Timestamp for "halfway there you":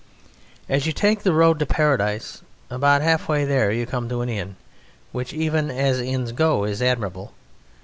3.03-3.85